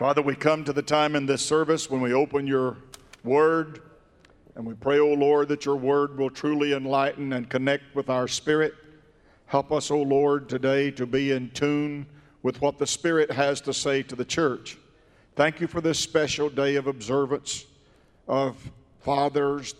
[0.00, 2.78] Father, we come to the time in this service when we open your
[3.22, 3.82] word,
[4.54, 8.26] and we pray, O Lord, that your word will truly enlighten and connect with our
[8.26, 8.72] spirit.
[9.44, 12.06] Help us, O Lord, today to be in tune
[12.42, 14.78] with what the Spirit has to say to the church.
[15.36, 17.66] Thank you for this special day of observance
[18.26, 18.56] of
[19.00, 19.74] fathers,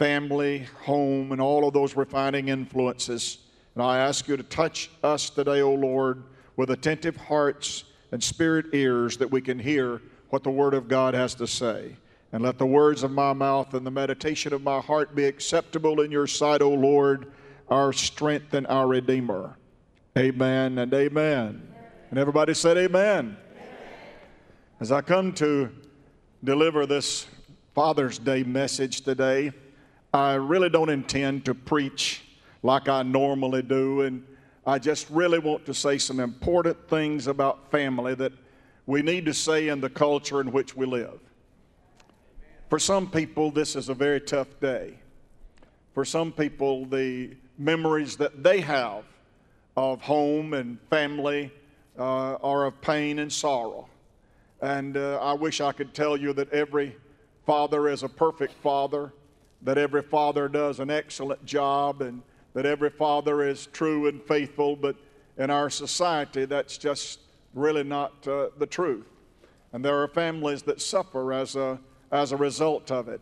[0.00, 3.38] family, home, and all of those refining influences.
[3.76, 6.24] And I ask you to touch us today, O Lord,
[6.56, 7.84] with attentive hearts
[8.14, 10.00] and spirit ears that we can hear
[10.30, 11.96] what the Word of God has to say.
[12.30, 16.00] And let the words of my mouth and the meditation of my heart be acceptable
[16.00, 17.32] in your sight, O Lord,
[17.68, 19.56] our strength and our Redeemer.
[20.16, 21.66] Amen and amen.
[22.10, 23.36] And everybody said, Amen.
[24.78, 25.72] As I come to
[26.44, 27.26] deliver this
[27.74, 29.50] Father's Day message today,
[30.12, 32.22] I really don't intend to preach
[32.62, 34.02] like I normally do.
[34.02, 34.24] And
[34.66, 38.32] I just really want to say some important things about family that
[38.86, 41.20] we need to say in the culture in which we live.
[42.70, 44.94] For some people, this is a very tough day.
[45.92, 49.04] For some people, the memories that they have
[49.76, 51.52] of home and family
[51.98, 53.86] uh, are of pain and sorrow.
[54.62, 56.96] And uh, I wish I could tell you that every
[57.44, 59.12] father is a perfect father,
[59.60, 62.22] that every father does an excellent job, and
[62.54, 64.96] that every father is true and faithful, but
[65.36, 67.18] in our society, that's just
[67.52, 69.06] really not uh, the truth.
[69.72, 71.78] And there are families that suffer as a,
[72.12, 73.20] as a result of it.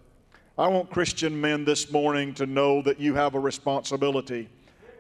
[0.58, 4.50] I want Christian men this morning to know that you have a responsibility,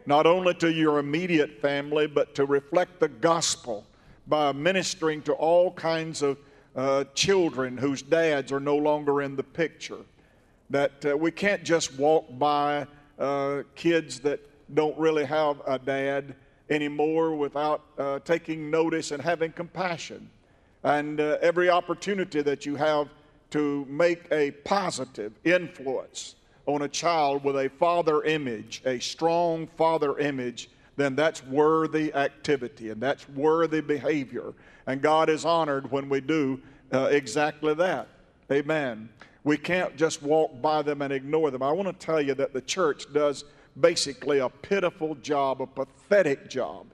[0.06, 3.84] not only to your immediate family, but to reflect the gospel
[4.26, 6.38] by ministering to all kinds of
[6.74, 9.98] uh, children whose dads are no longer in the picture.
[10.70, 12.86] That uh, we can't just walk by
[13.22, 14.40] uh, kids that
[14.74, 16.34] don't really have a dad
[16.68, 20.28] anymore without uh, taking notice and having compassion.
[20.82, 23.08] And uh, every opportunity that you have
[23.50, 26.34] to make a positive influence
[26.66, 32.90] on a child with a father image, a strong father image, then that's worthy activity
[32.90, 34.52] and that's worthy behavior.
[34.86, 36.60] And God is honored when we do
[36.92, 38.08] uh, exactly that.
[38.50, 39.08] Amen.
[39.44, 41.62] We can't just walk by them and ignore them.
[41.62, 43.44] I want to tell you that the church does
[43.80, 46.86] basically a pitiful job, a pathetic job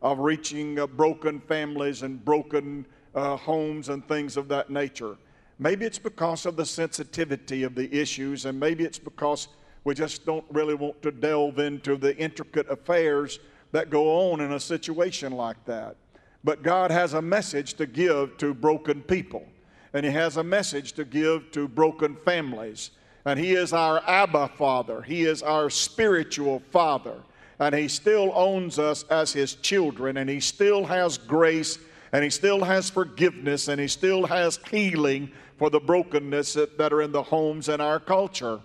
[0.00, 5.16] of reaching uh, broken families and broken uh, homes and things of that nature.
[5.58, 9.48] Maybe it's because of the sensitivity of the issues, and maybe it's because
[9.84, 13.38] we just don't really want to delve into the intricate affairs
[13.70, 15.96] that go on in a situation like that.
[16.42, 19.46] But God has a message to give to broken people
[19.94, 22.90] and He has a message to give to broken families.
[23.24, 27.16] And He is our Abba Father, He is our spiritual Father.
[27.58, 31.78] And He still owns us as His children, and He still has grace,
[32.12, 37.02] and He still has forgiveness, and He still has healing for the brokenness that, are
[37.02, 38.60] in the homes in our culture.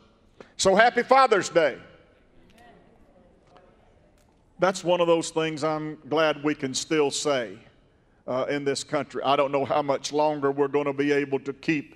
[0.55, 1.77] So, happy Father's Day.
[4.59, 7.59] That's one of those things I'm glad we can still say
[8.27, 9.21] uh, in this country.
[9.23, 11.95] I don't know how much longer we're going to be able to keep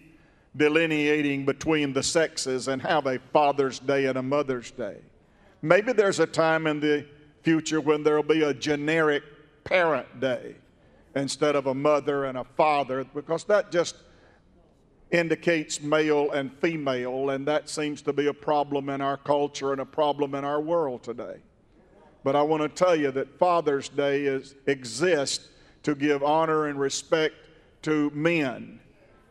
[0.55, 4.97] delineating between the sexes and have a Father's Day and a Mother's Day.
[5.61, 7.05] Maybe there's a time in the
[7.43, 9.23] future when there'll be a generic
[9.63, 10.55] parent day
[11.15, 13.95] instead of a mother and a father because that just
[15.11, 19.81] indicates male and female, and that seems to be a problem in our culture and
[19.81, 21.35] a problem in our world today.
[22.23, 25.49] But I want to tell you that Father's Day is, exists
[25.83, 27.35] to give honor and respect
[27.83, 28.79] to men,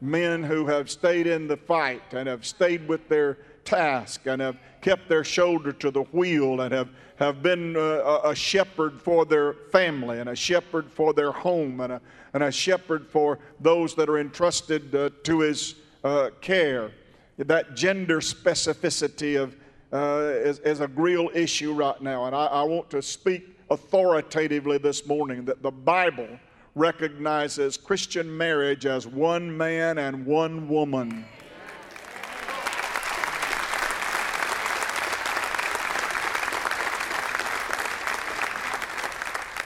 [0.00, 4.56] men who have stayed in the fight and have stayed with their task and have
[4.80, 9.52] kept their shoulder to the wheel and have, have been uh, a shepherd for their
[9.70, 12.00] family and a shepherd for their home and a,
[12.34, 16.90] and a shepherd for those that are entrusted uh, to his uh, care.
[17.38, 19.56] That gender specificity of,
[19.92, 22.26] uh, is, is, a real issue right now.
[22.26, 26.28] And I, I want to speak authoritatively this morning that the Bible
[26.74, 31.24] recognizes Christian marriage as one man and one woman.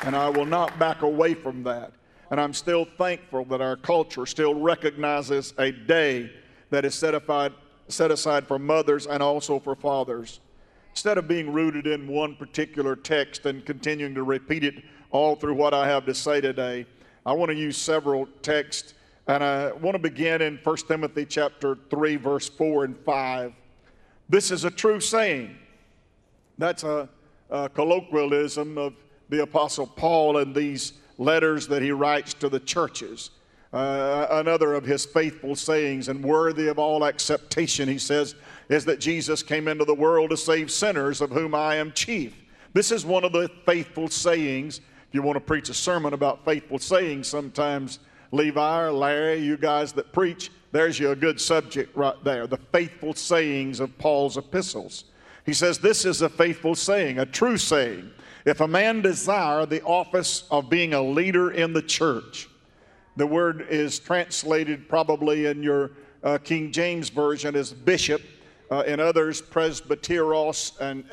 [0.03, 1.93] And I will not back away from that.
[2.31, 6.31] And I'm still thankful that our culture still recognizes a day
[6.71, 7.53] that is set aside,
[7.89, 10.41] set aside for mothers and also for fathers.
[10.95, 14.77] Instead of being rooted in one particular text and continuing to repeat it
[15.11, 16.87] all through what I have to say today,
[17.27, 18.95] I want to use several texts,
[19.27, 23.53] and I want to begin in 1 Timothy chapter 3, verse 4 and 5.
[24.29, 25.57] This is a true saying.
[26.59, 27.09] That's a,
[27.51, 28.95] a colloquialism of
[29.31, 33.31] the Apostle Paul in these letters that he writes to the churches.
[33.73, 38.37] Uh, another of his faithful sayings and worthy of all acceptation, he says,
[38.69, 42.35] is that Jesus came into the world to save sinners, of whom I am chief.
[42.73, 44.79] This is one of the faithful sayings.
[44.79, 48.01] If you want to preach a sermon about faithful sayings, sometimes
[48.33, 52.47] Levi or Larry, you guys that preach, there's you a good subject right there.
[52.49, 55.05] The faithful sayings of Paul's epistles.
[55.47, 58.11] He says, This is a faithful saying, a true saying.
[58.45, 62.49] If a man desire the office of being a leader in the church,
[63.17, 65.93] the word is translated probably in your
[66.25, 68.21] uh, King James Version as bishop,
[68.75, 71.05] uh, in others, presbyteros and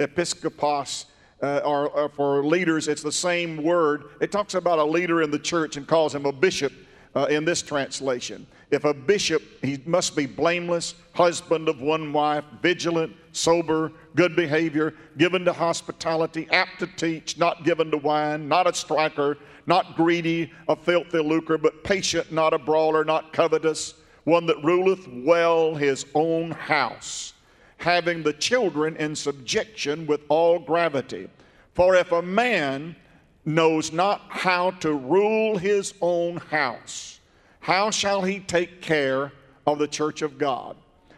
[0.00, 1.06] episkopos.
[1.42, 4.04] Uh, are, are, for leaders, it's the same word.
[4.20, 6.72] It talks about a leader in the church and calls him a bishop
[7.14, 8.46] uh, in this translation.
[8.70, 14.94] If a bishop, he must be blameless, husband of one wife, vigilant, sober, good behavior,
[15.18, 20.50] given to hospitality, apt to teach, not given to wine, not a striker, not greedy
[20.66, 23.94] of filthy lucre, but patient, not a brawler, not covetous,
[24.24, 27.34] one that ruleth well his own house,
[27.78, 31.28] having the children in subjection with all gravity.
[31.74, 32.96] For if a man
[33.44, 37.20] knows not how to rule his own house,
[37.60, 39.32] how shall he take care
[39.66, 40.76] of the church of God?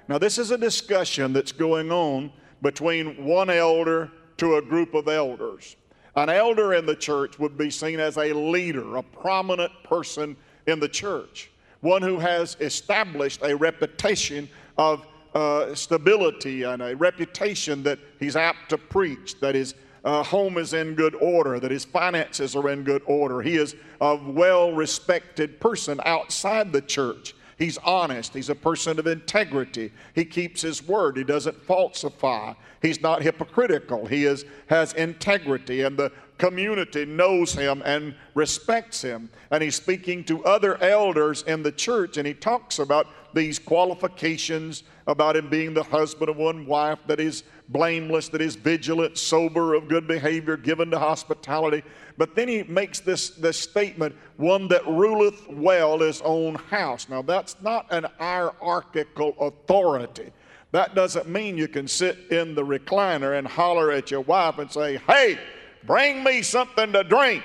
[0.08, 2.32] Now, this is a discussion that's going on
[2.62, 5.76] between one elder to a group of elders.
[6.14, 10.36] An elder in the church would be seen as a leader, a prominent person
[10.66, 11.50] in the church,
[11.86, 18.68] one who has established a reputation of uh, stability and a reputation that he's apt
[18.70, 19.74] to preach, that his
[20.04, 23.40] uh, home is in good order, that his finances are in good order.
[23.40, 27.34] He is a well respected person outside the church.
[27.58, 28.34] He's honest.
[28.34, 29.90] He's a person of integrity.
[30.14, 31.16] He keeps his word.
[31.16, 32.52] He doesn't falsify.
[32.82, 34.06] He's not hypocritical.
[34.06, 39.30] He is, has integrity, and the community knows him and respects him.
[39.50, 44.82] And he's speaking to other elders in the church, and he talks about these qualifications
[45.06, 49.74] about him being the husband of one wife, that he's blameless, that he's vigilant, sober,
[49.74, 51.82] of good behavior, given to hospitality.
[52.16, 57.08] But then he makes this, this statement one that ruleth well his own house.
[57.08, 60.32] Now, that's not an hierarchical authority.
[60.72, 64.70] That doesn't mean you can sit in the recliner and holler at your wife and
[64.70, 65.38] say, Hey,
[65.86, 67.44] bring me something to drink.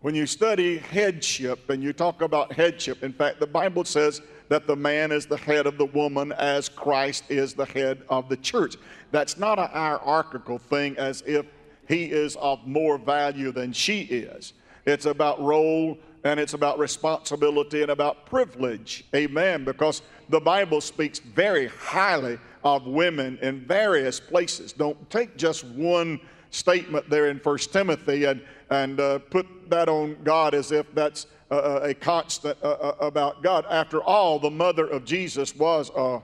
[0.00, 4.66] When you study headship and you talk about headship, in fact, the Bible says that
[4.66, 8.36] the man is the head of the woman as Christ is the head of the
[8.36, 8.76] church.
[9.12, 11.46] That's not a hierarchical thing as if
[11.88, 14.52] he is of more value than she is.
[14.86, 19.04] It's about role and it's about responsibility and about privilege.
[19.14, 19.64] Amen.
[19.64, 24.72] Because the Bible speaks very highly of women in various places.
[24.72, 26.18] Don't take just one
[26.50, 28.40] statement there in First Timothy and,
[28.70, 33.42] and uh, put that on God as if that's uh, a constant uh, uh, about
[33.42, 33.66] God.
[33.68, 36.22] After all, the mother of Jesus was a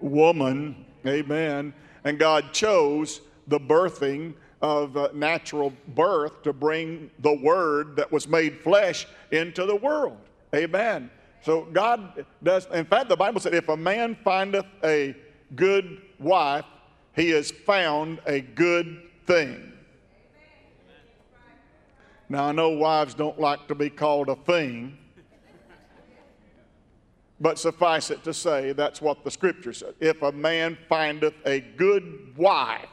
[0.00, 0.84] woman.
[1.06, 1.72] Amen.
[2.04, 8.28] And God chose the birthing of uh, natural birth to bring the Word that was
[8.28, 10.18] made flesh into the world.
[10.54, 11.10] Amen.
[11.42, 15.16] So God does, in fact, the Bible said, if a man findeth a
[15.56, 16.66] good wife,
[17.16, 19.72] he has found a good thing.
[22.28, 24.96] Now, I know wives don't like to be called a thing,
[27.40, 29.94] but suffice it to say, that's what the scripture says.
[29.98, 32.86] If a man findeth a good wife,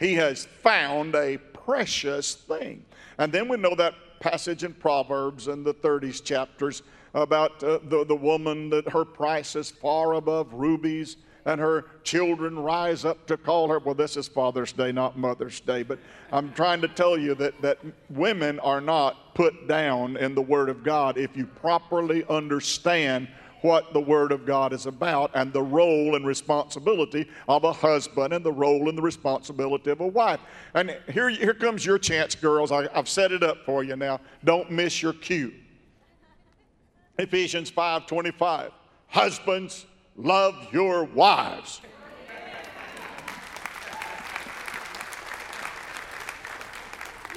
[0.00, 2.84] he has found a precious thing.
[3.18, 6.82] And then we know that passage in Proverbs in the 30s chapters
[7.14, 12.58] about uh, the, the woman that her price is far above rubies and her children
[12.58, 13.78] rise up to call her.
[13.78, 15.98] Well, this is Father's Day, not Mother's Day, but
[16.32, 17.78] I'm trying to tell you that, that
[18.10, 23.28] women are not put down in the Word of God if you properly understand
[23.62, 28.32] what the Word of God is about and the role and responsibility of a husband
[28.32, 30.40] and the role and the responsibility of a wife.
[30.74, 32.72] And here, here comes your chance, girls.
[32.72, 34.20] I, I've set it up for you now.
[34.44, 35.52] Don't miss your cue.
[37.18, 38.72] Ephesians 5:25.
[39.08, 39.86] Husbands,
[40.16, 41.80] love your wives.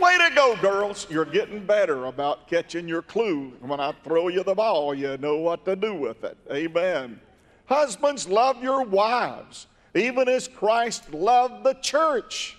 [0.04, 1.08] Way to go, girls.
[1.10, 3.54] You're getting better about catching your clue.
[3.62, 6.38] When I throw you the ball, you know what to do with it.
[6.52, 7.22] Amen.
[7.68, 12.58] Husbands, love your wives, even as Christ loved the church.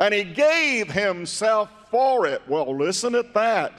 [0.00, 2.40] And he gave himself for it.
[2.48, 3.74] Well, listen at that.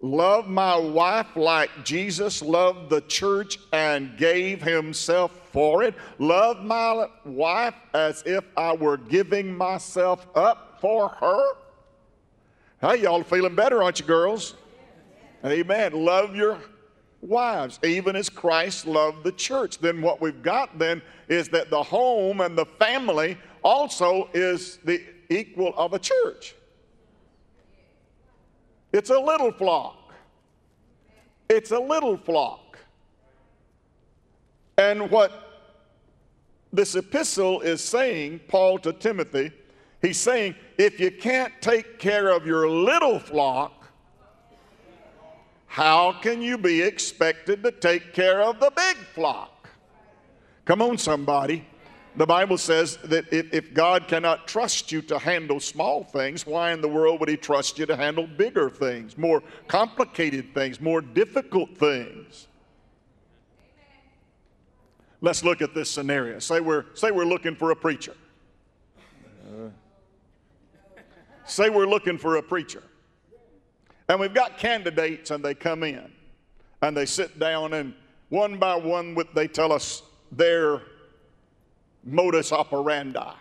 [0.00, 7.06] Love my wife like Jesus loved the church and gave himself for it, love my
[7.24, 11.54] wife as if I were giving myself up for her.
[12.80, 14.54] Hey, y'all feeling better, aren't you, girls?
[15.44, 15.92] Amen.
[15.92, 16.58] Love your
[17.22, 19.78] wives, even as Christ loved the church.
[19.78, 25.02] Then what we've got then is that the home and the family also is the
[25.30, 26.54] equal of a church.
[28.96, 30.14] It's a little flock.
[31.50, 32.78] It's a little flock.
[34.78, 35.66] And what
[36.72, 39.52] this epistle is saying, Paul to Timothy,
[40.00, 43.86] he's saying, if you can't take care of your little flock,
[45.66, 49.68] how can you be expected to take care of the big flock?
[50.64, 51.66] Come on, somebody.
[52.16, 56.80] The Bible says that if God cannot trust you to handle small things, why in
[56.80, 61.76] the world would He trust you to handle bigger things, more complicated things, more difficult
[61.76, 62.48] things?
[65.20, 66.38] Let's look at this scenario.
[66.38, 68.14] Say we're, say we're looking for a preacher.
[71.44, 72.82] Say we're looking for a preacher.
[74.08, 76.12] And we've got candidates, and they come in
[76.80, 77.94] and they sit down, and
[78.28, 80.82] one by one, they tell us their
[82.06, 83.34] modus operandi.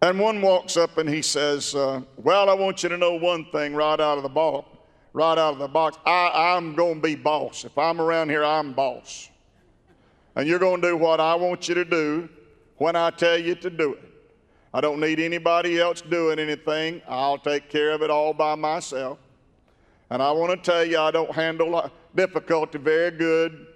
[0.00, 3.44] And one walks up and he says, uh, Well, I want you to know one
[3.52, 4.68] thing right out of the box.
[5.14, 7.64] Right out of the box, I, I'm going to be boss.
[7.66, 9.28] If I'm around here, I'm boss.
[10.34, 12.30] And you're going to do what I want you to do
[12.78, 14.12] when I tell you to do it.
[14.72, 17.02] I don't need anybody else doing anything.
[17.06, 19.18] I'll take care of it all by myself.
[20.08, 23.66] And I want to tell you, I don't handle difficulty very good.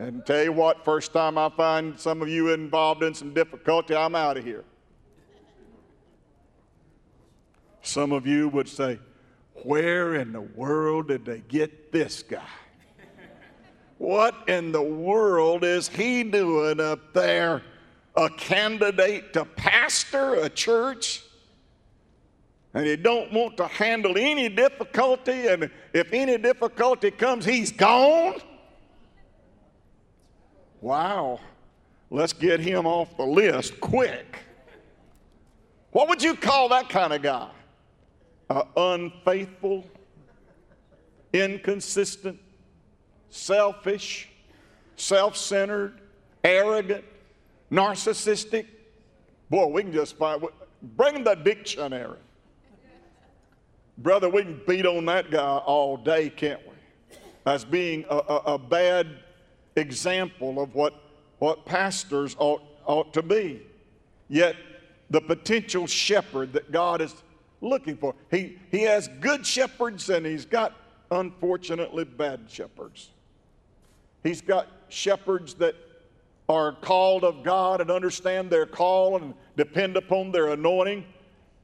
[0.00, 3.94] And tell you what, first time I find some of you involved in some difficulty,
[3.94, 4.64] I'm out of here.
[7.82, 8.98] Some of you would say,
[9.62, 12.40] Where in the world did they get this guy?
[13.98, 17.60] What in the world is he doing up there?
[18.16, 21.24] A candidate to pastor a church?
[22.72, 28.40] and he don't want to handle any difficulty and if any difficulty comes he's gone
[30.80, 31.40] wow.
[32.10, 34.38] Let's get him off the list quick.
[35.92, 37.48] What would you call that kind of guy?
[38.76, 39.84] Unfaithful
[41.32, 42.38] inconsistent
[43.28, 44.28] selfish
[44.96, 46.00] self-centered
[46.42, 47.04] arrogant
[47.70, 48.66] narcissistic?
[49.48, 50.42] Boy we can just find
[50.96, 52.18] bring the dictionary.
[53.98, 56.74] Brother, we can beat on that guy all day, can't we?
[57.44, 59.06] As being a, a, a bad
[59.76, 60.94] example of what,
[61.38, 63.62] what pastors ought, ought to be.
[64.28, 64.56] Yet,
[65.10, 67.14] the potential shepherd that God is
[67.60, 68.14] looking for.
[68.30, 70.74] He, he has good shepherds and he's got,
[71.10, 73.10] unfortunately, bad shepherds.
[74.22, 75.74] He's got shepherds that
[76.48, 81.04] are called of God and understand their call and depend upon their anointing.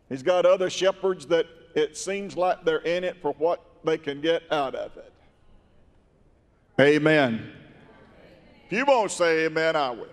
[0.08, 4.20] He's got other shepherds that it seems like they're in it for what they can
[4.20, 5.12] get out of it.
[6.80, 7.52] Amen.
[8.66, 10.08] If you won't say amen, I will.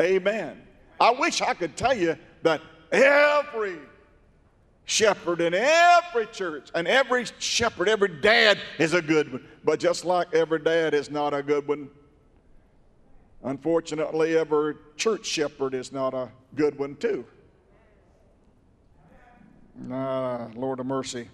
[0.00, 0.60] Amen.
[1.00, 2.60] I wish I could tell you that
[2.90, 3.78] every
[4.84, 9.48] shepherd in every church and every shepherd, every dad is a good one.
[9.64, 11.88] But just like every dad is not a good one,
[13.42, 17.24] unfortunately, every church shepherd is not a good one, too.
[19.90, 21.28] Ah, Lord of mercy.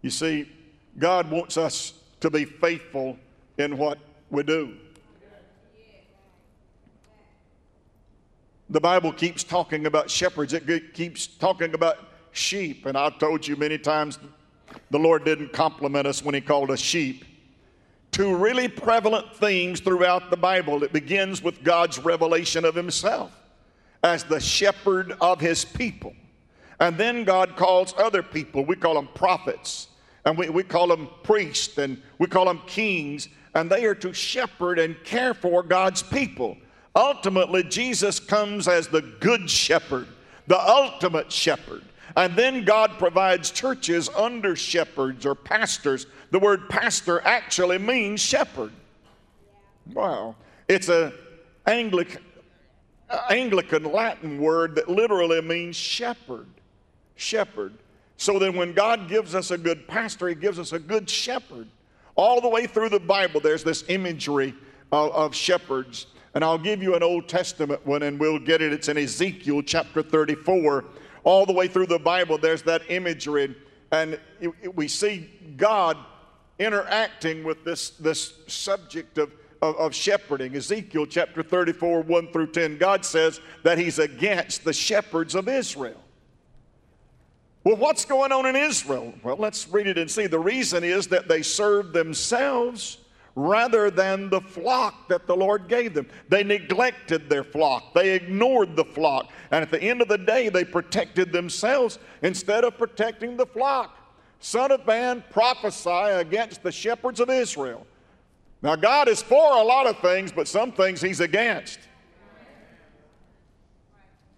[0.00, 0.50] You see,
[0.98, 3.18] God wants us to be faithful
[3.58, 3.98] in what
[4.30, 4.74] we do.
[8.72, 11.98] The Bible keeps talking about shepherds, it keeps talking about
[12.30, 12.86] sheep.
[12.86, 14.18] And I've told you many times
[14.90, 17.26] the Lord didn't compliment us when He called us sheep.
[18.12, 20.84] Two really prevalent themes throughout the Bible.
[20.84, 23.38] It begins with God's revelation of Himself
[24.02, 26.14] as the shepherd of His people.
[26.80, 29.88] And then God calls other people, we call them prophets,
[30.24, 34.14] and we, we call them priests, and we call them kings, and they are to
[34.14, 36.56] shepherd and care for God's people.
[36.94, 40.06] Ultimately, Jesus comes as the good shepherd,
[40.46, 41.82] the ultimate shepherd.
[42.16, 46.06] And then God provides churches under shepherds or pastors.
[46.30, 48.72] The word pastor actually means shepherd.
[49.92, 50.36] Wow.
[50.68, 51.12] It's a
[51.66, 52.22] Anglican,
[53.30, 56.46] Anglican Latin word that literally means shepherd
[57.16, 57.72] shepherd.
[58.16, 61.66] So then, when God gives us a good pastor, He gives us a good shepherd.
[62.14, 64.54] All the way through the Bible, there's this imagery
[64.92, 66.06] of, of shepherds.
[66.34, 68.72] And I'll give you an Old Testament one, and we'll get it.
[68.72, 70.84] It's in Ezekiel chapter 34.
[71.24, 73.54] All the way through the Bible, there's that imagery.
[73.90, 75.96] And it, it, we see God
[76.58, 80.56] interacting with this, this subject of, of, of shepherding.
[80.56, 86.00] Ezekiel chapter 34, 1 through 10, God says that He's against the shepherds of Israel.
[87.64, 89.14] Well, what's going on in Israel?
[89.22, 90.26] Well, let's read it and see.
[90.26, 92.98] The reason is that they serve themselves
[93.34, 96.06] rather than the flock that the Lord gave them.
[96.28, 100.48] They neglected their flock, they ignored the flock, and at the end of the day,
[100.48, 103.98] they protected themselves instead of protecting the flock.
[104.40, 107.86] Son of man, prophesy against the shepherds of Israel.
[108.60, 111.78] Now, God is for a lot of things, but some things He's against.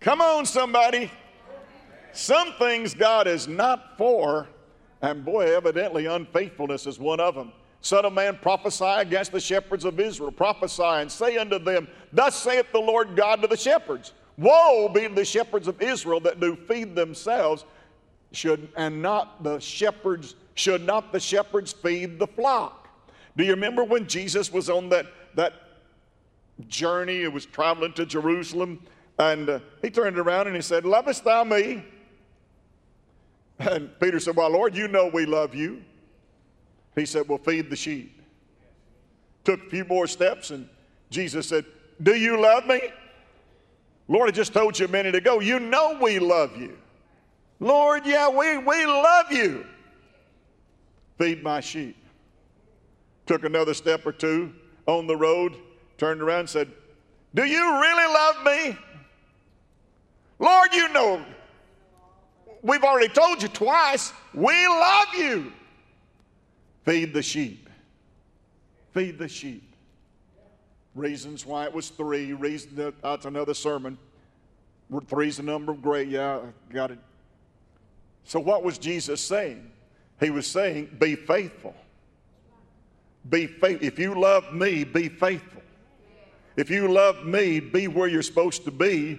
[0.00, 1.10] Come on, somebody.
[2.12, 4.46] Some things God is not for,
[5.02, 7.52] and boy, evidently unfaithfulness is one of them.
[7.85, 10.33] Son of man, prophesy against the shepherds of Israel.
[10.33, 15.07] Prophesy and say unto them, Thus saith the Lord God to the shepherds Woe be
[15.07, 17.67] to the shepherds of Israel that do feed themselves,
[18.33, 22.88] should and not the shepherds, should not the shepherds feed the flock?
[23.37, 25.53] Do you remember when Jesus was on that, that
[26.67, 27.21] journey?
[27.21, 28.81] He was traveling to Jerusalem,
[29.19, 31.85] and uh, he turned around and he said, Lovest thou me?
[33.59, 35.83] And Peter said, Well, Lord, you know we love you.
[36.94, 38.20] He said, Well, feed the sheep.
[39.44, 40.68] Took a few more steps, and
[41.10, 41.64] Jesus said,
[42.02, 42.80] Do you love me?
[44.08, 46.76] Lord, I just told you a minute ago, you know we love you.
[47.60, 49.64] Lord, yeah, we, we love you.
[51.18, 51.96] Feed my sheep.
[53.26, 54.52] Took another step or two
[54.86, 55.56] on the road,
[55.96, 56.70] turned around said,
[57.34, 58.78] Do you really love me?
[60.38, 61.24] Lord, you know
[62.62, 65.52] we've already told you twice, we love you.
[66.85, 67.69] Feed the sheep.
[68.93, 69.75] Feed the sheep.
[70.95, 72.33] Reasons why it was three.
[72.33, 73.99] Reason that, that's another sermon.
[75.09, 76.09] Three's the number of great.
[76.09, 76.41] Yeah,
[76.73, 76.99] got it.
[78.25, 79.71] So what was Jesus saying?
[80.21, 81.75] He was saying, be faithful.
[83.29, 83.87] Be faithful.
[83.87, 85.62] If you love me, be faithful.
[86.57, 89.19] If you love me, be where you're supposed to be,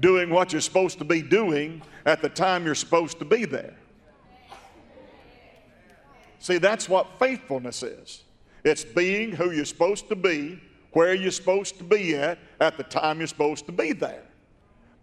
[0.00, 3.74] doing what you're supposed to be doing at the time you're supposed to be there.
[6.42, 8.24] See, that's what faithfulness is
[8.64, 10.60] it's being who you're supposed to be,
[10.92, 14.24] where you're supposed to be at, at the time you're supposed to be there.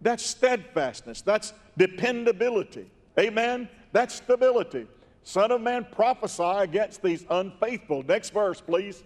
[0.02, 2.92] That's steadfastness, that's dependability.
[3.18, 3.70] Amen?
[3.94, 4.86] That's stability.
[5.24, 8.04] Son of man, prophesy against these unfaithful.
[8.04, 9.04] Next verse, please.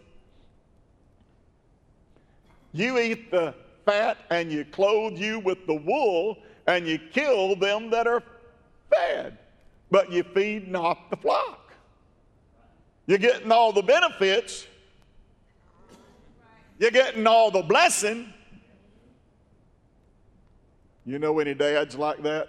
[2.72, 3.54] You eat the
[3.86, 8.24] fat and you clothe you with the wool and you kill them that are
[8.91, 9.38] fed,
[9.91, 11.62] but you feed not the flock.
[13.06, 14.66] You're getting all the benefits,
[16.80, 18.34] you're getting all the blessing.
[21.06, 22.48] You know any dads like that?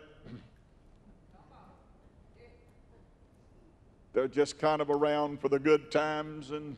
[4.12, 6.77] They're just kind of around for the good times and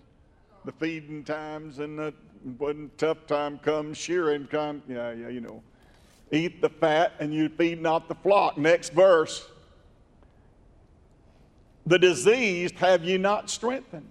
[0.64, 2.14] the feeding times, and the,
[2.56, 5.62] when tough time comes, shearing time, yeah, yeah, you know.
[6.32, 8.58] Eat the fat and you feed not the flock.
[8.58, 9.48] Next verse.
[11.86, 14.10] The diseased have ye not strengthened,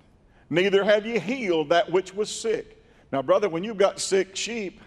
[0.49, 2.81] neither have ye healed that which was sick.
[3.11, 4.79] Now, brother, when you've got sick sheep,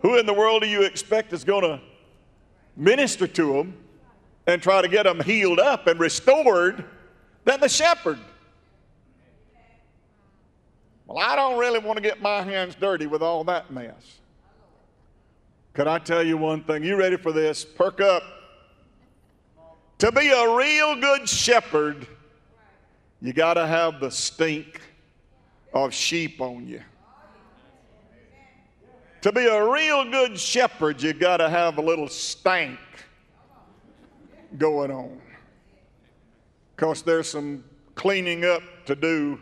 [0.00, 1.80] who in the world do you expect is going to
[2.76, 3.76] minister to them
[4.46, 6.84] and try to get them healed up and restored
[7.44, 8.18] than the shepherd?
[11.06, 14.20] Well, I don't really want to get my hands dirty with all that mess.
[15.72, 16.84] Could I tell you one thing?
[16.84, 17.64] You ready for this?
[17.64, 18.22] Perk up.
[20.02, 22.08] To be a real good shepherd,
[23.20, 24.80] you got to have the stink
[25.72, 26.82] of sheep on you.
[29.20, 32.80] To be a real good shepherd, you got to have a little stank
[34.58, 35.20] going on.
[36.74, 37.62] Because there's some
[37.94, 39.38] cleaning up to do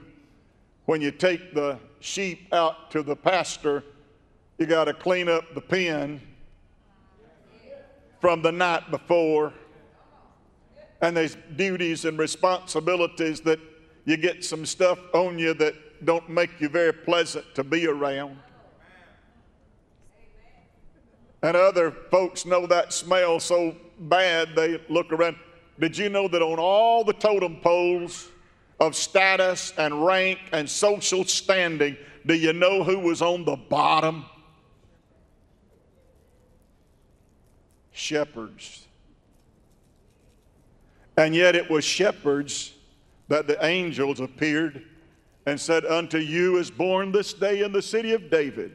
[0.84, 3.82] when you take the sheep out to the pasture
[4.58, 6.20] you got to clean up the pen
[8.20, 9.54] from the night before.
[11.00, 13.58] And there's duties and responsibilities that
[14.04, 18.36] you get some stuff on you that don't make you very pleasant to be around.
[21.42, 25.36] And other folks know that smell so bad they look around.
[25.78, 28.28] Did you know that on all the totem poles
[28.78, 34.26] of status and rank and social standing, do you know who was on the bottom?
[38.00, 38.86] shepherds.
[41.20, 42.72] And yet it was shepherds
[43.28, 44.86] that the angels appeared
[45.44, 48.72] and said, Unto you is born this day in the city of David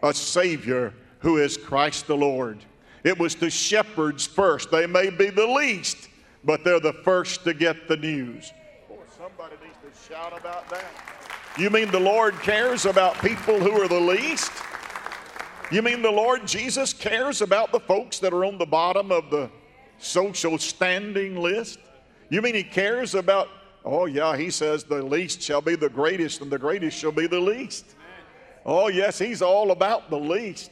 [0.00, 2.64] a Savior who is Christ the Lord.
[3.02, 4.70] It was to shepherds first.
[4.70, 6.08] They may be the least,
[6.44, 8.52] but they're the first to get the news.
[8.88, 10.84] Boy, somebody needs to shout about that.
[11.58, 14.52] You mean the Lord cares about people who are the least?
[15.72, 19.32] You mean the Lord Jesus cares about the folks that are on the bottom of
[19.32, 19.50] the
[19.98, 21.80] social standing list?
[22.28, 23.48] You mean He cares about,
[23.84, 27.26] oh, yeah, He says the least shall be the greatest and the greatest shall be
[27.26, 27.84] the least.
[28.66, 30.70] Oh, yes, He's all about the least,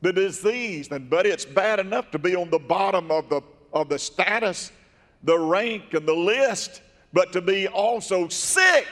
[0.00, 0.92] the diseased.
[0.92, 3.40] And, but it's bad enough to be on the bottom of the,
[3.72, 4.70] of the status,
[5.22, 8.86] the rank, and the list, but to be also sick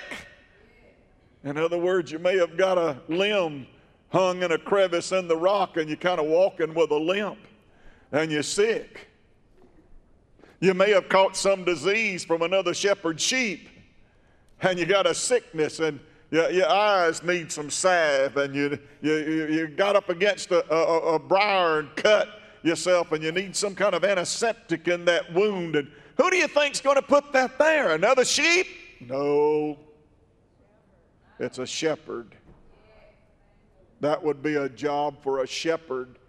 [1.44, 3.66] in other words, you may have got a limb
[4.10, 7.38] hung in a crevice in the rock and you're kind of walking with a limp
[8.12, 9.08] and you're sick.
[10.62, 13.68] You may have caught some disease from another shepherd's sheep
[14.60, 15.98] and you got a sickness and
[16.30, 19.12] your, your eyes need some salve and you, you,
[19.50, 22.28] you got up against a, a, a briar and cut
[22.62, 25.74] yourself and you need some kind of antiseptic in that wound.
[25.74, 27.96] And who do you think's going to put that there?
[27.96, 28.68] Another sheep?
[29.00, 29.76] No.
[31.40, 32.36] It's a shepherd.
[33.98, 36.20] That would be a job for a shepherd.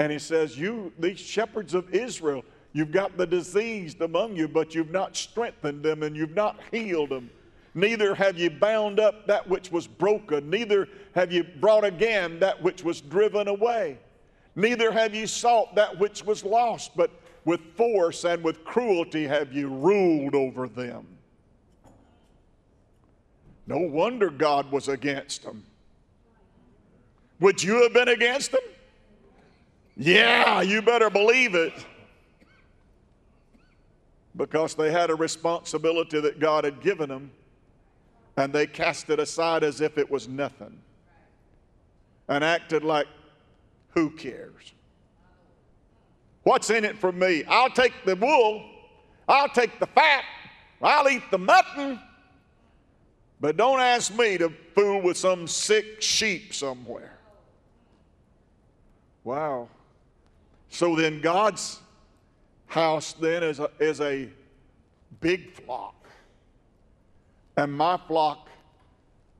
[0.00, 4.74] And he says, You, these shepherds of Israel, you've got the diseased among you, but
[4.74, 7.30] you've not strengthened them and you've not healed them.
[7.74, 12.60] Neither have you bound up that which was broken, neither have you brought again that
[12.62, 13.98] which was driven away.
[14.56, 17.10] Neither have you sought that which was lost, but
[17.44, 21.06] with force and with cruelty have you ruled over them.
[23.66, 25.64] No wonder God was against them.
[27.38, 28.60] Would you have been against them?
[29.96, 31.72] Yeah, you better believe it.
[34.40, 37.30] Because they had a responsibility that God had given them,
[38.38, 40.80] and they cast it aside as if it was nothing
[42.26, 43.06] and acted like,
[43.90, 44.72] who cares?
[46.44, 47.44] What's in it for me?
[47.44, 48.64] I'll take the wool,
[49.28, 50.24] I'll take the fat,
[50.80, 52.00] I'll eat the mutton.
[53.42, 57.18] But don't ask me to fool with some sick sheep somewhere.
[59.22, 59.68] Wow.
[60.70, 61.78] So then God's
[62.70, 64.28] house then is a, is a
[65.20, 66.06] big flock.
[67.56, 68.48] And my flock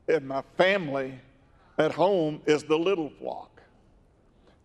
[0.09, 1.15] and my family
[1.79, 3.63] at home is the little flock.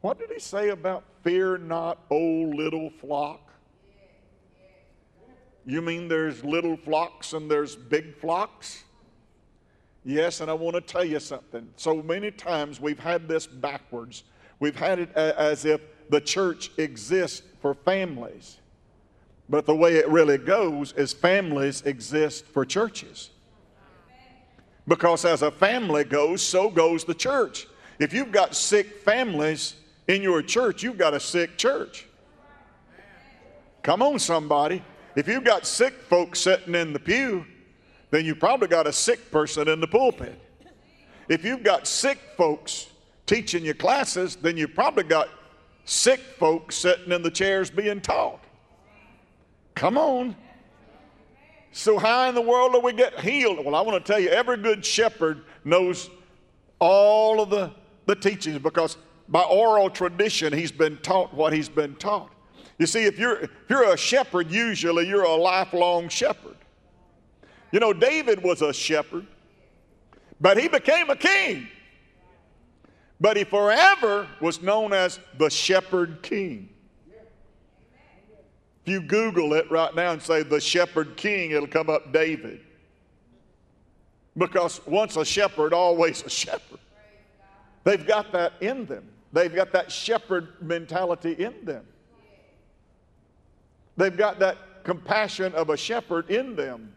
[0.02, 3.52] What did he say about fear not, O little flock?
[5.64, 8.84] You mean there's little flocks and there's big flocks?
[10.04, 11.68] Yes, and I want to tell you something.
[11.76, 14.24] So many times we've had this backwards.
[14.60, 18.58] We've had it as if the church exists for families.
[19.50, 23.30] But the way it really goes is families exist for churches.
[24.88, 27.68] Because as a family goes, so goes the church.
[28.00, 29.76] If you've got sick families
[30.08, 32.06] in your church, you've got a sick church.
[33.82, 34.84] Come on, somebody.
[35.16, 37.46] If you've got sick folks sitting in the pew,
[38.12, 40.40] then you probably got a sick person in the pulpit.
[41.30, 42.88] If you've got sick folks
[43.26, 45.30] teaching your classes, then you probably got
[45.86, 48.44] sick folks sitting in the chairs being taught.
[49.76, 50.36] Come on.
[51.72, 53.64] So, how in the world do we get healed?
[53.64, 56.10] Well, I want to tell you, every good shepherd knows
[56.80, 57.72] all of the,
[58.06, 62.32] the teachings because by oral tradition, he's been taught what he's been taught.
[62.78, 66.56] You see, if you're, if you're a shepherd, usually you're a lifelong shepherd.
[67.72, 69.26] You know, David was a shepherd,
[70.40, 71.68] but he became a king.
[73.20, 76.70] But he forever was known as the shepherd king.
[78.86, 82.62] If you Google it right now and say the shepherd king, it'll come up David.
[84.38, 86.80] Because once a shepherd, always a shepherd.
[87.84, 89.08] They've got that in them.
[89.32, 91.86] They've got that shepherd mentality in them.
[93.98, 96.94] They've got that compassion of a shepherd in them.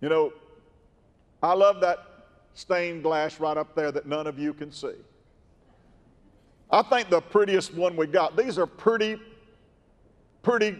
[0.00, 0.32] You know,
[1.42, 2.09] I love that
[2.54, 4.94] stained glass right up there that none of you can see.
[6.70, 9.20] I think the prettiest one we got, these are pretty,
[10.42, 10.78] pretty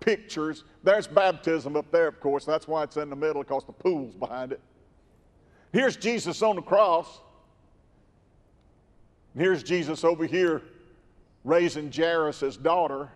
[0.00, 0.64] pictures.
[0.82, 2.44] There's baptism up there, of course.
[2.44, 4.60] That's why it's in the middle, because the pool's behind it.
[5.72, 7.20] Here's Jesus on the cross.
[9.36, 10.62] Here's Jesus over here
[11.42, 13.08] raising Jairus' daughter.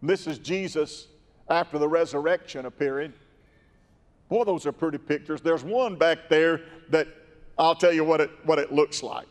[0.00, 1.08] This is Jesus
[1.48, 3.12] after the resurrection appearing.
[4.32, 5.42] Boy, those are pretty pictures.
[5.42, 7.06] There's one back there that
[7.58, 9.28] I'll tell you what it, what it looks like.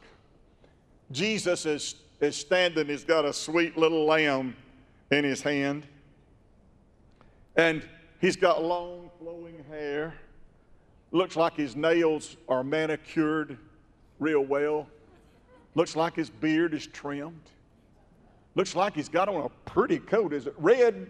[1.12, 4.56] Jesus is, is standing, he's got a sweet little lamb
[5.10, 5.88] in his hand,
[7.56, 7.84] and
[8.20, 10.14] he's got long flowing hair.
[11.10, 13.58] Looks like his nails are manicured
[14.20, 14.86] real well.
[15.74, 17.50] Looks like his beard is trimmed.
[18.54, 20.32] Looks like he's got on a pretty coat.
[20.32, 21.10] Is it red?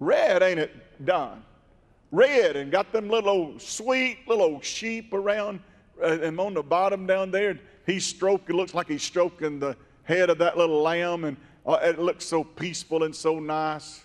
[0.00, 1.40] red, ain't it, Don?
[2.14, 5.60] Red and got them little old sweet little old sheep around
[6.00, 7.58] uh, and on the bottom down there.
[7.86, 11.98] He's stroking, looks like he's stroking the head of that little lamb, and uh, it
[11.98, 14.02] looks so peaceful and so nice.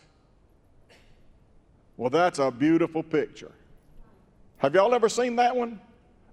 [1.98, 3.52] Well, that's a beautiful picture.
[4.58, 5.80] Have y'all ever seen that one?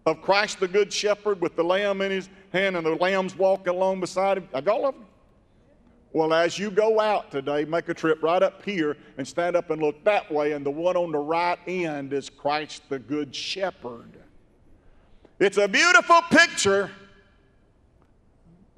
[0.06, 3.74] Of Christ the Good Shepherd with the lamb in his hand and the lambs walking
[3.74, 4.48] along beside him?
[4.54, 4.96] Have y'all ever?
[6.12, 9.70] Well, as you go out today, make a trip right up here and stand up
[9.70, 13.34] and look that way, and the one on the right end is Christ the Good
[13.34, 14.16] Shepherd.
[15.38, 16.90] It's a beautiful picture,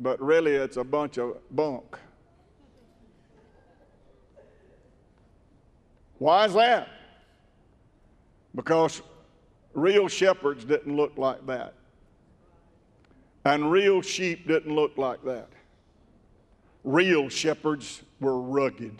[0.01, 1.97] but really it's a bunch of bunk.
[6.19, 6.89] Why is that?
[8.55, 9.03] Because
[9.73, 11.75] real shepherds didn't look like that.
[13.45, 15.49] And real sheep didn't look like that.
[16.89, 18.97] Real shepherds were rugged.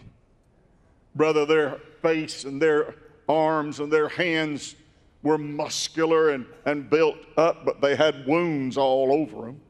[1.15, 2.95] Brother, their face and their
[3.27, 4.75] arms and their hands
[5.23, 9.61] were muscular and, and built up, but they had wounds all over them.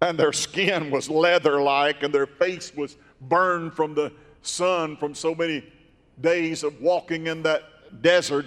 [0.00, 5.12] And their skin was leather like, and their face was burned from the sun from
[5.12, 5.64] so many
[6.20, 8.46] days of walking in that desert.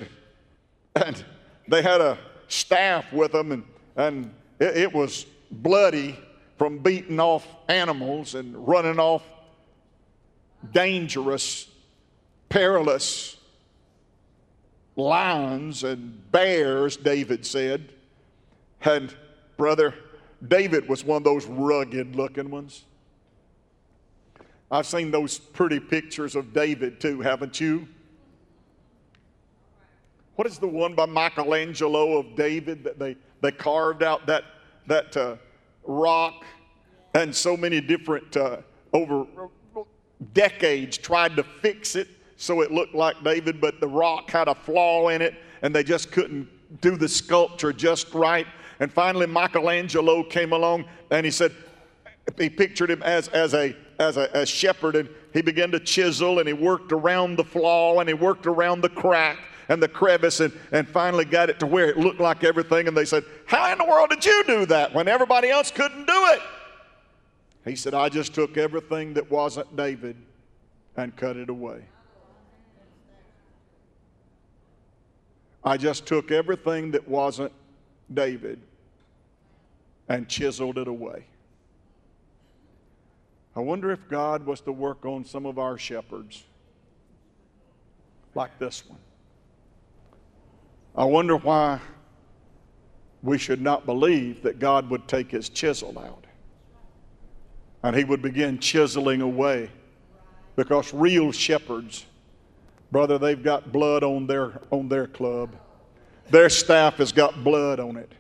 [0.96, 1.26] And
[1.68, 3.64] they had a staff with them, and,
[3.98, 6.18] and it, it was bloody
[6.62, 9.24] from beating off animals and running off
[10.72, 11.68] dangerous,
[12.50, 13.36] perilous
[14.96, 17.92] lions and bears, David said.
[18.86, 19.12] And
[19.58, 19.96] brother,
[20.48, 22.84] David was one of those rugged looking ones.
[24.70, 27.88] I've seen those pretty pictures of David too, haven't you?
[30.36, 34.44] What is the one by Michelangelo of David that they, they carved out that,
[34.86, 35.38] that uh,
[35.84, 36.46] rock
[37.14, 38.58] and so many different, uh,
[38.94, 39.26] over
[40.34, 42.08] decades, tried to fix it
[42.42, 45.84] so it looked like David, but the rock had a flaw in it and they
[45.84, 46.50] just couldn't
[46.82, 48.48] do the sculpture just right.
[48.80, 51.52] And finally, Michelangelo came along and he said,
[52.40, 56.40] he pictured him as, as, a, as a, a shepherd and he began to chisel
[56.40, 59.38] and he worked around the flaw and he worked around the crack
[59.72, 62.90] and the crevice and, and finally got it to where it looked like everything.
[62.90, 66.06] And they said, How in the world did you do that when everybody else couldn't
[66.06, 66.42] do it?
[67.64, 70.18] He said, I just took everything that wasn't David
[70.98, 71.86] and cut it away.
[75.64, 77.54] I just took everything that wasn't
[78.14, 78.60] David
[80.10, 81.24] and chiseled it away.
[83.56, 86.44] I wonder if God was to work on some of our shepherds
[88.36, 89.00] like this one.
[90.96, 91.80] I wonder why
[93.24, 96.26] we should not believe that God would take his chisel out
[97.84, 99.70] and he would begin chiseling away.
[100.56, 102.06] Because real shepherds
[102.92, 105.56] brother they've got blood on their on their club.
[106.30, 108.12] Their staff has got blood on it.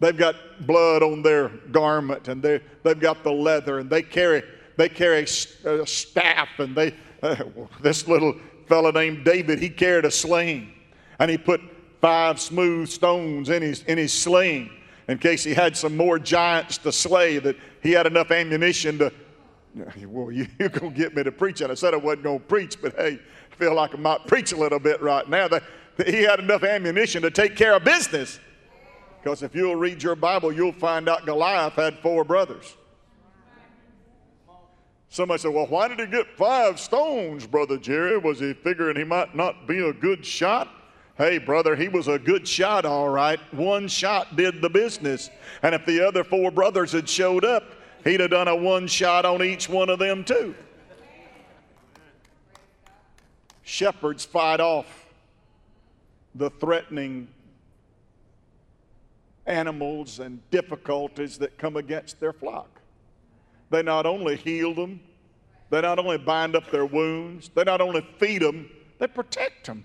[0.00, 0.36] They've got
[0.66, 4.42] blood on their garment and they, they've got the leather and they carry
[4.76, 7.36] they carry a staff and they uh,
[7.80, 8.34] this little
[8.66, 10.72] fellow named david he carried a sling
[11.18, 11.60] and he put
[12.04, 14.70] five smooth stones in his in his sling
[15.08, 19.10] in case he had some more giants to slay, that he had enough ammunition to.
[20.06, 22.40] Well, you, you're going to get me to preach, and I said I wasn't going
[22.40, 23.18] to preach, but hey,
[23.50, 25.48] I feel like I might preach a little bit right now.
[25.48, 25.62] That,
[25.96, 28.38] that he had enough ammunition to take care of business.
[29.22, 32.76] Because if you'll read your Bible, you'll find out Goliath had four brothers.
[35.08, 38.18] Somebody said, Well, why did he get five stones, Brother Jerry?
[38.18, 40.68] Was he figuring he might not be a good shot?
[41.16, 43.38] Hey, brother, he was a good shot, all right.
[43.54, 45.30] One shot did the business.
[45.62, 47.62] And if the other four brothers had showed up,
[48.02, 50.56] he'd have done a one shot on each one of them, too.
[53.62, 55.06] Shepherds fight off
[56.34, 57.28] the threatening
[59.46, 62.80] animals and difficulties that come against their flock.
[63.70, 65.00] They not only heal them,
[65.70, 69.84] they not only bind up their wounds, they not only feed them, they protect them.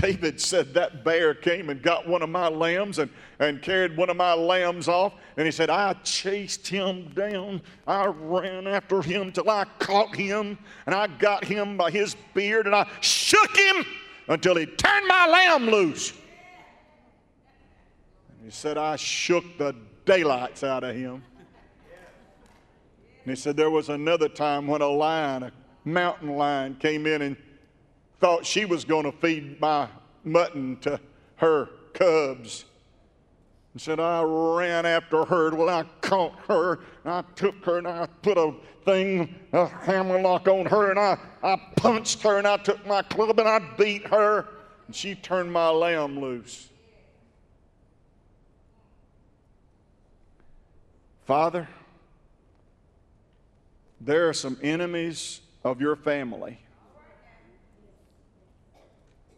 [0.00, 4.10] David said, That bear came and got one of my lambs and, and carried one
[4.10, 5.14] of my lambs off.
[5.36, 7.62] And he said, I chased him down.
[7.86, 10.58] I ran after him till I caught him.
[10.86, 13.86] And I got him by his beard and I shook him
[14.28, 16.12] until he turned my lamb loose.
[18.30, 21.22] And he said, I shook the daylights out of him.
[23.24, 25.52] And he said, There was another time when a lion, a
[25.84, 27.36] mountain lion, came in and
[28.20, 29.88] thought she was going to feed my
[30.24, 31.00] mutton to
[31.36, 32.64] her cubs.
[33.72, 35.54] And said, I ran after her.
[35.54, 36.80] Well, I caught her.
[37.04, 41.60] I took her and I put a thing, a hammerlock on her, and I, I
[41.76, 44.48] punched her and I took my club and I beat her.
[44.86, 46.70] And she turned my lamb loose.
[51.26, 51.68] Father,
[54.00, 56.60] there are some enemies of your family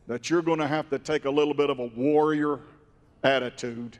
[0.08, 2.58] that you're going to have to take a little bit of a warrior
[3.22, 3.98] attitude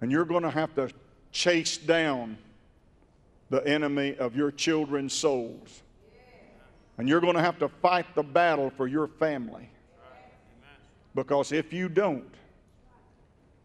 [0.00, 0.90] and you're going to have to
[1.30, 2.36] chase down
[3.50, 5.82] the enemy of your children's souls.
[6.98, 9.68] And you're going to have to fight the battle for your family.
[11.14, 12.34] Because if you don't,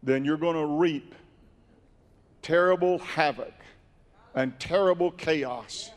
[0.02, 1.14] then you're going to reap
[2.42, 3.54] terrible havoc
[4.34, 5.90] and terrible chaos.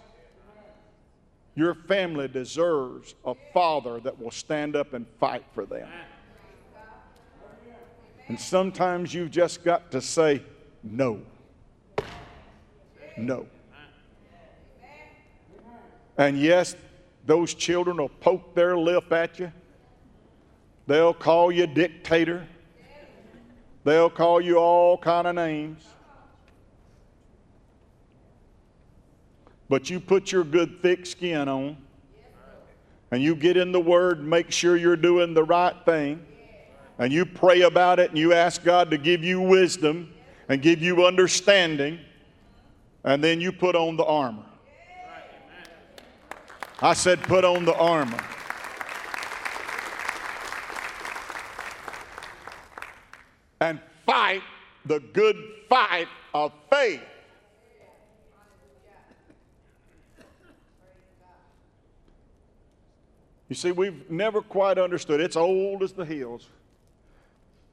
[1.55, 5.87] Your family deserves a father that will stand up and fight for them.
[8.27, 10.41] And sometimes you've just got to say
[10.83, 11.21] no.
[13.17, 13.47] No.
[16.17, 16.75] And yes,
[17.25, 19.51] those children will poke their lip at you.
[20.87, 22.47] They'll call you dictator.
[23.83, 25.85] They'll call you all kind of names.
[29.67, 31.77] But you put your good thick skin on
[33.11, 36.25] and you get in the Word and make sure you're doing the right thing
[36.97, 40.13] and you pray about it and you ask God to give you wisdom
[40.47, 41.99] and give you understanding,
[43.03, 44.45] and then you put on the armor.
[46.81, 48.19] I said, put on the armor.
[53.61, 54.41] And fight
[54.85, 57.01] the good fight of faith.
[63.47, 65.21] You see, we've never quite understood.
[65.21, 66.49] It's old as the hills.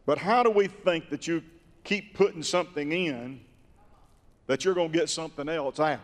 [0.05, 1.43] But how do we think that you
[1.85, 3.41] keep putting something in
[4.47, 6.01] that you're going to get something else out?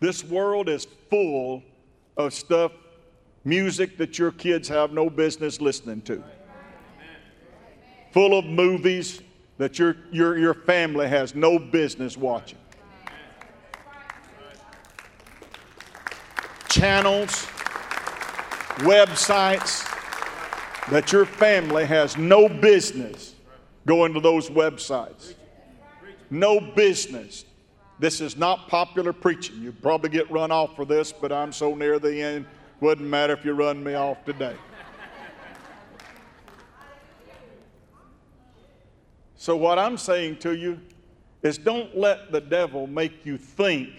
[0.00, 1.62] This world is full
[2.16, 2.70] of stuff,
[3.44, 6.22] music that your kids have no business listening to.
[8.12, 9.20] Full of movies
[9.56, 12.58] that your, your, your family has no business watching.
[16.78, 17.32] Channels
[18.86, 19.84] websites
[20.92, 23.34] that your family has no business
[23.84, 25.34] going to those websites.
[26.30, 27.44] No business.
[27.98, 29.60] This is not popular preaching.
[29.60, 32.46] You probably get run off for this, but I'm so near the end,
[32.80, 34.54] wouldn't matter if you run me off today.
[39.34, 40.80] So, what I'm saying to you
[41.42, 43.90] is don't let the devil make you think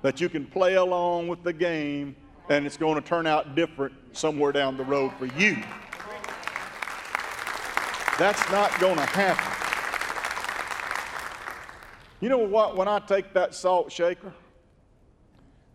[0.00, 2.16] that you can play along with the game
[2.48, 5.56] and it's going to turn out different somewhere down the road for you.
[8.18, 9.52] That's not going to happen.
[12.20, 12.76] You know what?
[12.76, 14.32] When I take that salt shaker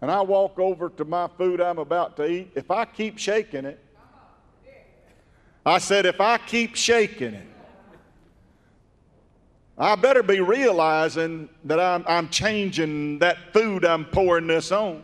[0.01, 3.65] and I walk over to my food I'm about to eat, if I keep shaking
[3.65, 3.83] it,
[5.65, 7.47] I said, if I keep shaking it,
[9.77, 15.03] I better be realizing that I'm, I'm changing that food I'm pouring this on.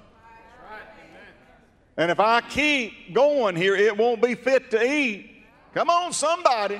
[1.97, 5.43] And if I keep going here, it won't be fit to eat.
[5.73, 6.79] Come on, somebody.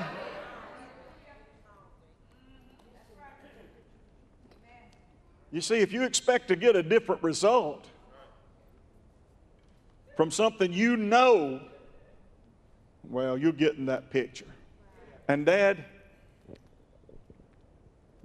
[5.51, 7.85] You see, if you expect to get a different result
[10.17, 11.61] from something you know,
[13.07, 14.47] well, you're getting that picture.
[15.27, 15.85] And, Dad,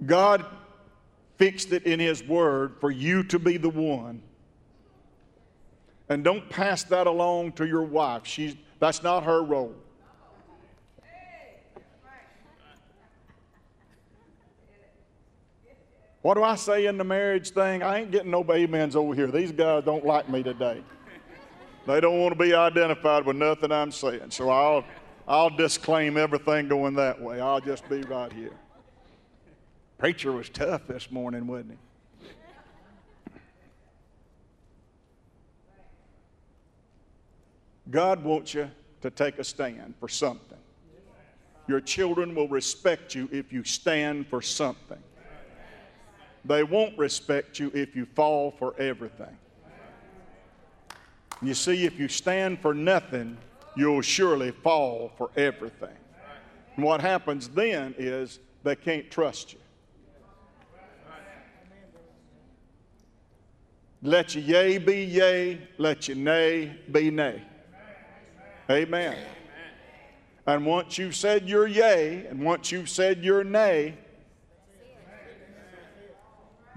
[0.05, 0.43] God
[1.37, 4.23] fixed it in His Word for you to be the one
[6.09, 8.25] and don't pass that along to your wife.
[8.25, 9.75] She's, that's not her role.
[16.21, 17.81] What do I say in the marriage thing?
[17.81, 19.27] I ain't getting no amens over here.
[19.27, 20.83] These guys don't like me today.
[21.87, 24.29] They don't want to be identified with nothing I'm saying.
[24.31, 24.83] So I'll,
[25.27, 27.39] I'll disclaim everything going that way.
[27.39, 28.51] I'll just be right here.
[29.97, 31.77] Preacher was tough this morning, wasn't he?
[37.89, 38.69] God wants you
[39.01, 40.57] to take a stand for something.
[41.67, 44.97] Your children will respect you if you stand for something.
[46.45, 49.37] They won't respect you if you fall for everything.
[51.41, 53.37] You see, if you stand for nothing,
[53.75, 55.95] you'll surely fall for everything.
[56.75, 59.59] And what happens then is they can't trust you.
[64.01, 67.41] Let your yea be yea, let your nay be nay.
[68.69, 69.17] Amen.
[70.45, 73.95] And once you've said your yea, and once you've said your nay,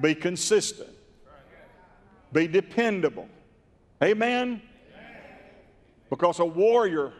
[0.01, 0.90] be consistent,
[2.32, 3.28] be dependable.
[4.03, 4.62] Amen?
[6.09, 7.12] Because a warrior,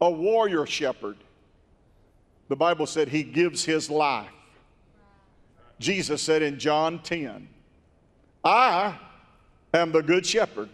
[0.00, 1.16] a warrior shepherd,
[2.48, 4.30] the Bible said he gives his life.
[5.78, 7.48] Jesus said in John 10,
[8.44, 8.98] I
[9.74, 10.70] am the good shepherd.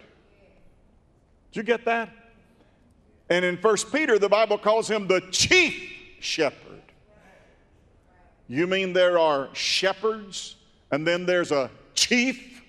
[1.50, 2.21] Did you get that?
[3.32, 6.82] And in 1 Peter, the Bible calls him the chief shepherd.
[8.46, 10.56] You mean there are shepherds
[10.90, 12.60] and then there's a chief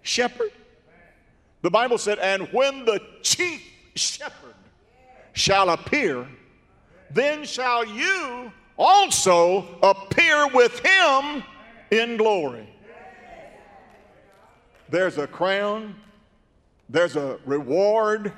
[0.00, 0.52] shepherd?
[1.60, 3.62] The Bible said, and when the chief
[3.94, 4.54] shepherd
[5.34, 6.26] shall appear,
[7.10, 11.44] then shall you also appear with him
[11.90, 12.66] in glory.
[14.88, 15.94] There's a crown,
[16.88, 18.32] there's a reward,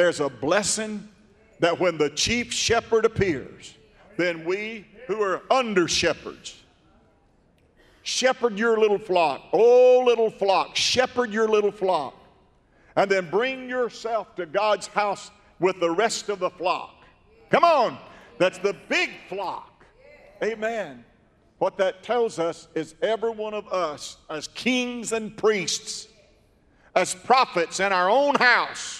[0.00, 1.06] there's a blessing
[1.58, 3.74] that when the chief shepherd appears,
[4.16, 6.58] then we who are under shepherds,
[8.02, 9.42] shepherd your little flock.
[9.52, 12.14] Oh, little flock, shepherd your little flock.
[12.96, 17.04] And then bring yourself to God's house with the rest of the flock.
[17.50, 17.98] Come on,
[18.38, 19.84] that's the big flock.
[20.42, 21.04] Amen.
[21.58, 26.08] What that tells us is every one of us, as kings and priests,
[26.94, 28.99] as prophets in our own house,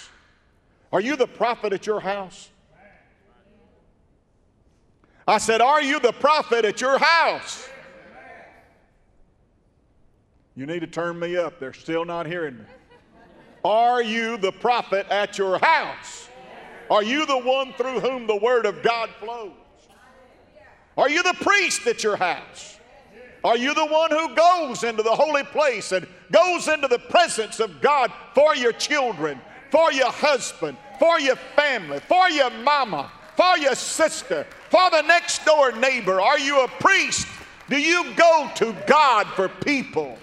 [0.91, 2.49] are you the prophet at your house?
[5.27, 7.67] I said, Are you the prophet at your house?
[10.55, 11.59] You need to turn me up.
[11.59, 12.65] They're still not hearing me.
[13.63, 16.27] Are you the prophet at your house?
[16.89, 19.53] Are you the one through whom the word of God flows?
[20.97, 22.79] Are you the priest at your house?
[23.43, 27.59] Are you the one who goes into the holy place and goes into the presence
[27.59, 29.39] of God for your children,
[29.71, 35.45] for your husband, for your family, for your mama, for your sister, for the next
[35.45, 36.21] door neighbor?
[36.21, 37.25] Are you a priest?
[37.69, 40.17] Do you go to God for people?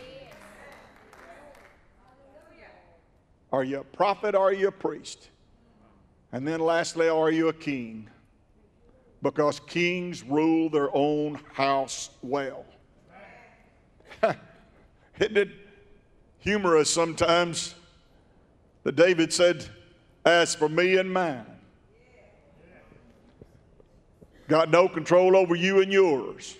[3.50, 4.34] Are you a prophet?
[4.34, 5.30] Are you a priest?
[6.32, 8.10] And then lastly, are you a king?
[9.22, 12.66] Because kings rule their own house well.
[14.22, 15.48] Isn't it
[16.38, 17.74] humorous sometimes
[18.84, 19.64] that David said,
[20.24, 21.46] As for me and mine,
[24.48, 26.56] got no control over you and yours.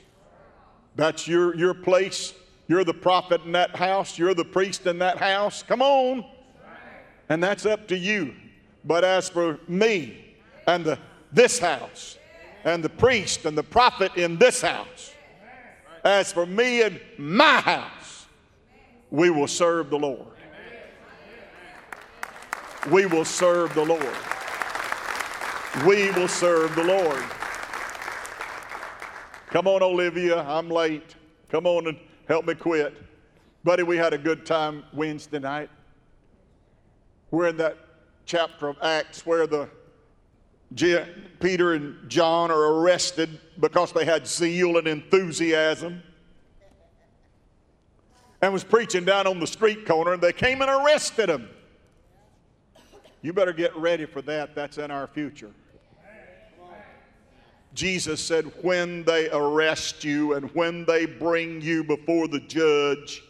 [0.96, 2.34] That's your, your place.
[2.66, 4.18] You're the prophet in that house.
[4.18, 5.62] You're the priest in that house.
[5.62, 6.24] Come on.
[7.28, 8.34] And that's up to you.
[8.84, 10.34] But as for me
[10.66, 10.98] and the,
[11.32, 12.18] this house,
[12.64, 15.12] and the priest and the prophet in this house,
[16.04, 18.26] as for me and my house,
[19.10, 20.26] we will serve the Lord.
[22.90, 24.16] We will serve the Lord.
[25.86, 27.22] We will serve the Lord.
[29.48, 31.14] Come on, Olivia, I'm late.
[31.50, 31.98] Come on and
[32.28, 32.96] help me quit.
[33.64, 35.70] Buddy, we had a good time Wednesday night.
[37.30, 37.76] We're in that
[38.24, 39.68] chapter of Acts where the
[41.40, 46.02] Peter and John are arrested because they had zeal and enthusiasm
[48.40, 51.48] and was preaching down on the street corner and they came and arrested him.
[53.22, 54.54] You better get ready for that.
[54.54, 55.50] That's in our future.
[57.74, 63.22] Jesus said, When they arrest you and when they bring you before the judge,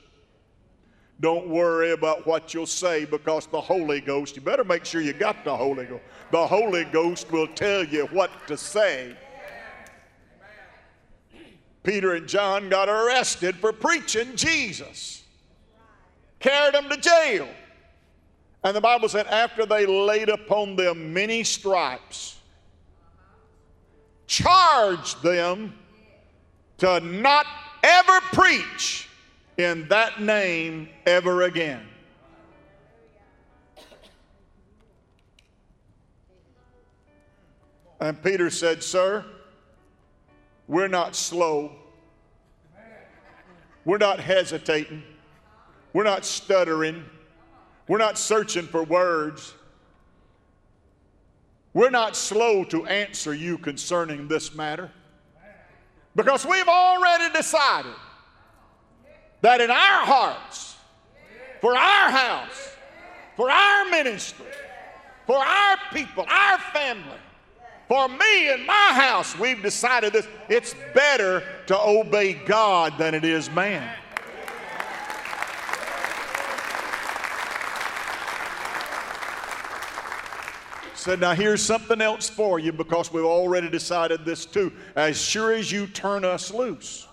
[1.21, 5.13] don't worry about what you'll say because the Holy Ghost, you better make sure you
[5.13, 6.05] got the Holy Ghost.
[6.31, 9.17] The Holy Ghost will tell you what to say.
[11.83, 15.25] Peter and John got arrested for preaching Jesus,
[16.39, 17.49] carried them to jail.
[18.65, 22.37] And the Bible said, after they laid upon them many stripes,
[24.27, 25.75] charged them
[26.79, 27.47] to not
[27.83, 29.09] ever preach
[29.57, 31.83] in that name ever again.
[38.01, 39.25] And Peter said, Sir,
[40.69, 41.73] we're not slow.
[43.85, 45.03] We're not hesitating.
[45.93, 47.05] We're not stuttering.
[47.89, 49.55] We're not searching for words.
[51.73, 54.91] We're not slow to answer you concerning this matter
[56.15, 57.95] because we've already decided
[59.41, 60.77] that in our hearts,
[61.61, 62.77] for our house,
[63.37, 64.47] for our ministry,
[65.27, 67.19] for our people, our family,
[67.87, 70.27] for me and my house, we've decided this.
[70.49, 73.97] It's better to obey God than it is man.
[80.99, 84.73] Said, now here's something else for you because we've already decided this too.
[84.97, 87.07] As sure as you turn us loose,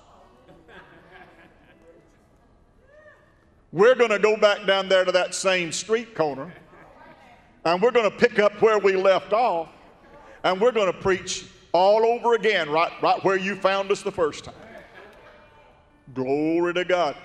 [3.71, 6.51] we're going to go back down there to that same street corner
[7.63, 9.69] and we're going to pick up where we left off
[10.43, 14.11] and we're going to preach all over again, right, right where you found us the
[14.11, 14.55] first time.
[16.15, 17.15] Glory to God.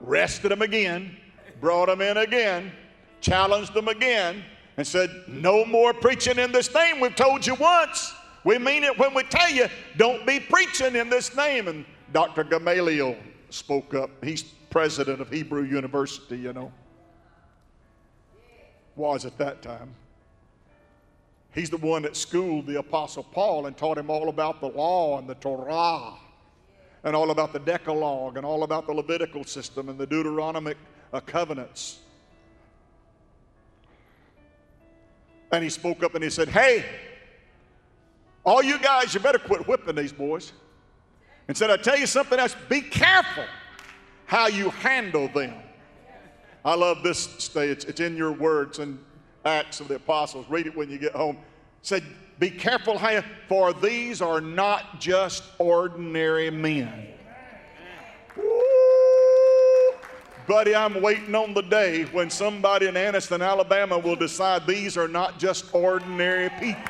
[0.00, 1.16] Rested them again,
[1.60, 2.72] brought them in again,
[3.20, 4.42] challenged them again,
[4.76, 7.00] and said, No more preaching in this name.
[7.00, 8.14] We've told you once.
[8.44, 9.66] We mean it when we tell you,
[9.96, 11.68] don't be preaching in this name.
[11.68, 12.42] And Dr.
[12.44, 13.16] Gamaliel
[13.50, 14.10] spoke up.
[14.24, 16.72] He's president of Hebrew University, you know.
[18.96, 19.94] Was at that time.
[21.54, 25.18] He's the one that schooled the Apostle Paul and taught him all about the law
[25.18, 26.14] and the Torah
[27.04, 30.76] and all about the Decalogue and all about the Levitical system and the Deuteronomic
[31.12, 32.00] uh, covenants.
[35.52, 36.84] And he spoke up and he said, Hey,
[38.44, 40.52] all you guys, you better quit whipping these boys.
[41.46, 43.44] And said, I tell you something else, be careful
[44.26, 45.54] how you handle them.
[46.64, 47.68] I love this stay.
[47.68, 48.98] It's, it's in your words and
[49.44, 50.46] Acts of the Apostles.
[50.48, 51.36] Read it when you get home.
[51.82, 52.04] said,
[52.38, 57.08] Be careful how you, for these are not just ordinary men.
[60.48, 65.08] Buddy, I'm waiting on the day when somebody in Anniston, Alabama will decide these are
[65.08, 66.82] not just ordinary people.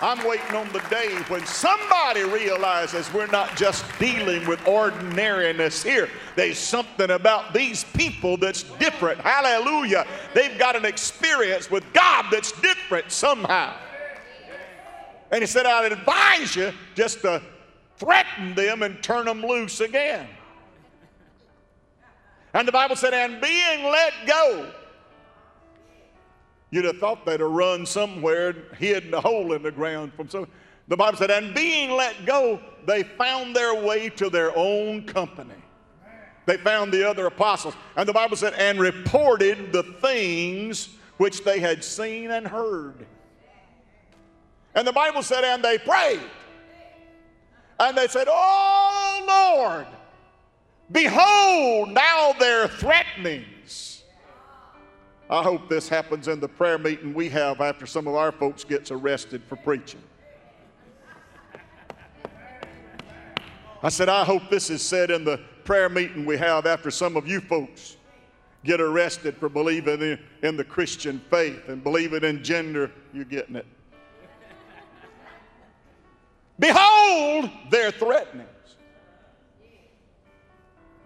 [0.00, 6.08] I'm waiting on the day when somebody realizes we're not just dealing with ordinariness here.
[6.34, 9.20] There's something about these people that's different.
[9.20, 10.04] Hallelujah.
[10.34, 13.76] They've got an experience with God that's different somehow.
[15.30, 17.40] And he said, I'd advise you just to
[17.96, 20.26] threaten them and turn them loose again.
[22.54, 24.72] And the Bible said, and being let go.
[26.70, 30.48] You'd have thought they'd have run somewhere hid a hole in the ground from some.
[30.88, 35.54] The Bible said, and being let go, they found their way to their own company.
[36.44, 37.74] They found the other apostles.
[37.96, 43.06] And the Bible said, and reported the things which they had seen and heard.
[44.74, 46.20] And the Bible said, and they prayed.
[47.78, 49.24] And they said, Oh
[49.58, 49.86] Lord,
[50.92, 54.02] Behold, now their threatenings.
[55.30, 58.64] I hope this happens in the prayer meeting we have after some of our folks
[58.64, 60.02] gets arrested for preaching.
[63.82, 67.16] I said, I hope this is said in the prayer meeting we have after some
[67.16, 67.96] of you folks
[68.64, 72.92] get arrested for believing in, in the Christian faith and believing in gender.
[73.12, 73.66] You're getting it.
[76.58, 78.46] Behold, they're threatening.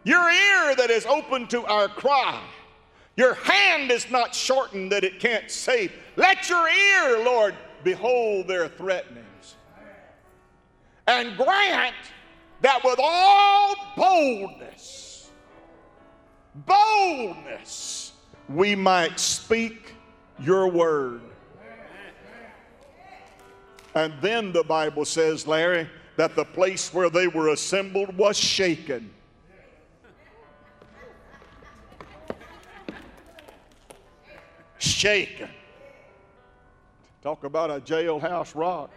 [0.07, 2.41] Your ear that is open to our cry.
[3.17, 5.93] Your hand is not shortened that it can't save.
[6.15, 9.57] Let your ear, Lord, behold their threatenings.
[11.09, 11.97] And grant
[12.61, 15.33] that with all boldness,
[16.55, 18.13] boldness,
[18.49, 19.93] we might speak
[20.39, 21.21] your word.
[23.97, 29.11] And then the Bible says, Larry, that the place where they were assembled was shaken.
[34.87, 35.49] Shaken.
[37.23, 38.91] Talk about a jailhouse rock.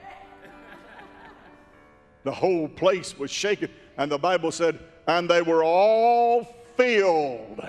[2.23, 3.69] The whole place was shaken.
[3.97, 6.43] And the Bible said, and they were all
[6.77, 7.65] filled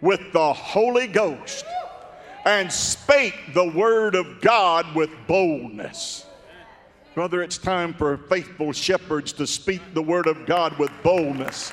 [0.00, 1.64] with the Holy Ghost
[2.44, 6.26] and spake the word of God with boldness.
[7.14, 11.72] Brother, it's time for faithful shepherds to speak the word of God with boldness.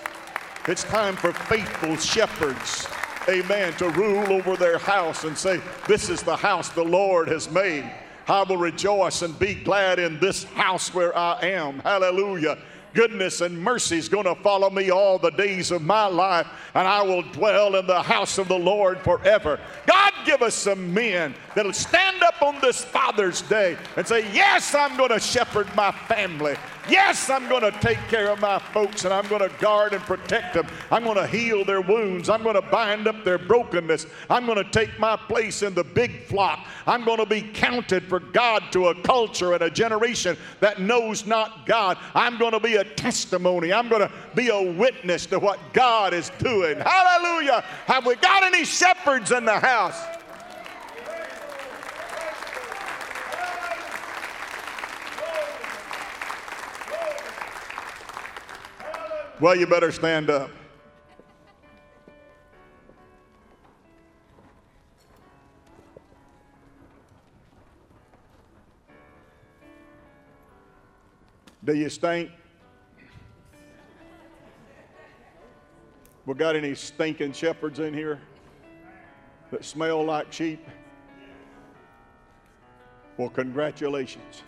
[0.68, 2.88] It's time for faithful shepherds
[3.30, 7.50] amen, to rule over their house and say, This is the house the Lord has
[7.50, 7.90] made.
[8.28, 11.80] I will rejoice and be glad in this house where I am.
[11.80, 12.58] Hallelujah
[12.94, 16.88] goodness and mercy is going to follow me all the days of my life, and
[16.88, 19.60] I will dwell in the house of the Lord forever.
[19.88, 24.74] God, give us some men that'll stand up on this Father's Day and say, Yes,
[24.76, 26.56] I'm going to shepherd my family.
[26.90, 30.02] Yes, I'm going to take care of my folks and I'm going to guard and
[30.02, 30.66] protect them.
[30.90, 32.28] I'm going to heal their wounds.
[32.28, 34.08] I'm going to bind up their brokenness.
[34.32, 36.66] I'm going to take my place in the big flock.
[36.88, 41.28] I'm going to be counted for God to a culture and a generation that knows
[41.28, 42.00] not God.
[42.16, 43.72] I'm going to be a a testimony.
[43.72, 46.78] I'm going to be a witness to what God is doing.
[46.80, 47.64] Hallelujah.
[47.86, 50.00] Have we got any shepherds in the house?
[59.40, 60.52] Well, you better stand up.
[71.64, 72.32] Do you think
[76.26, 78.20] We got any stinking shepherds in here
[79.52, 80.66] that smell like sheep?
[83.18, 84.44] Well, congratulations.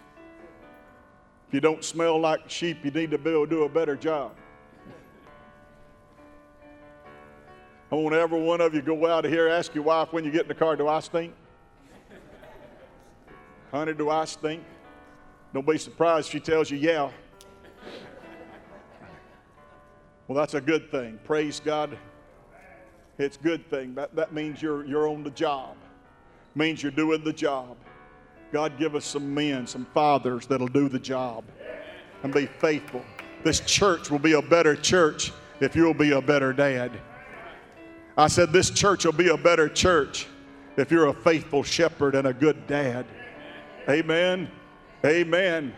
[1.48, 3.96] If you don't smell like sheep, you need to be able to do a better
[3.96, 4.34] job.
[7.92, 10.32] I want every one of you go out of here, ask your wife when you
[10.32, 11.34] get in the car, do I stink?
[13.72, 14.64] Honey, do I stink?
[15.54, 17.12] Don't be surprised if she tells you, yeah.
[20.28, 21.20] Well, that's a good thing.
[21.26, 21.98] Praise God.
[23.18, 23.94] It's a good thing.
[23.96, 25.76] That, that means you're, you're on the job.
[26.56, 27.78] means you're doing the job.
[28.52, 31.44] God give us some men, some fathers that'll do the job
[32.24, 33.04] and be faithful.
[33.44, 36.92] This church will be a better church if you'll be a better dad.
[38.18, 40.28] I said, This church will be a better church
[40.78, 43.06] if you're a faithful shepherd and a good dad.
[43.90, 44.50] Amen.
[45.04, 45.74] Amen.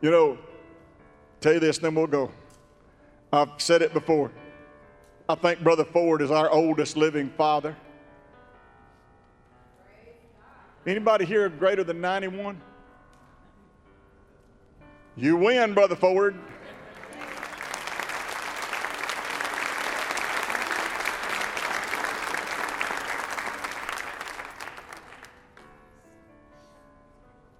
[0.00, 0.38] You know,
[1.40, 2.32] tell you this, then we'll go.
[3.34, 4.30] I've said it before.
[5.26, 7.74] I think Brother Ford is our oldest living father.
[10.86, 12.60] Anybody here greater than 91?
[15.16, 16.36] You win, Brother Ford.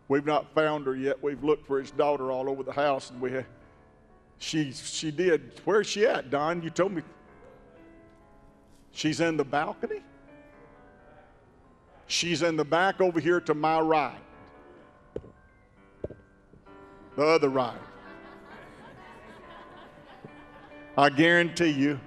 [0.09, 1.23] We've not found her yet.
[1.23, 3.33] We've looked for his daughter all over the house, and we
[4.43, 5.61] she she did.
[5.65, 6.63] Where's she at, Don?
[6.63, 7.03] You told me.
[8.93, 10.01] She's in the balcony.
[12.07, 14.21] She's in the back over here to my right.
[17.17, 17.77] The other right.
[20.99, 21.99] I guarantee you,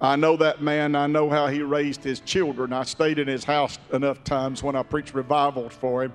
[0.00, 0.96] I know that man.
[0.96, 2.72] I know how he raised his children.
[2.72, 6.12] I stayed in his house enough times when I preached revivals for him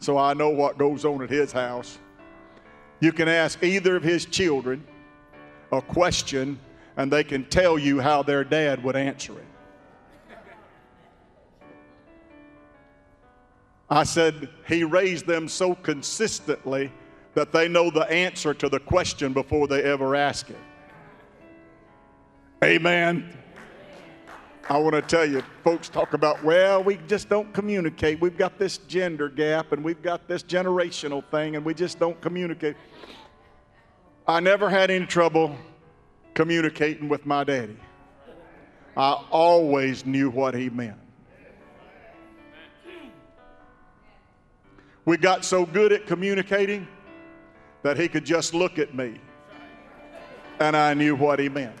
[0.00, 1.98] so I know what goes on at his house.
[3.00, 4.84] You can ask either of his children
[5.70, 6.58] a question,
[6.96, 9.44] and they can tell you how their dad would answer it.
[13.90, 16.92] I said, He raised them so consistently
[17.34, 20.58] that they know the answer to the question before they ever ask it.
[22.62, 23.32] Amen.
[24.70, 28.20] I want to tell you, folks talk about, well, we just don't communicate.
[28.20, 32.20] We've got this gender gap and we've got this generational thing and we just don't
[32.20, 32.76] communicate.
[34.26, 35.56] I never had any trouble
[36.34, 37.78] communicating with my daddy.
[38.94, 40.98] I always knew what he meant.
[45.06, 46.86] We got so good at communicating
[47.82, 49.18] that he could just look at me
[50.60, 51.74] and I knew what he meant.